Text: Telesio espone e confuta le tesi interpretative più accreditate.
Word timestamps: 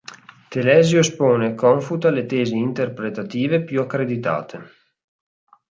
Telesio 0.51 1.01
espone 1.01 1.49
e 1.49 1.53
confuta 1.53 2.09
le 2.09 2.25
tesi 2.25 2.57
interpretative 2.57 3.63
più 3.63 3.81
accreditate. 3.81 4.65